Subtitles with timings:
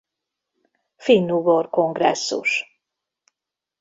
[0.97, 2.65] Finnugor Kongresszus.